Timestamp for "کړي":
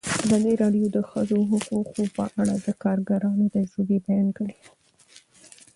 4.37-4.57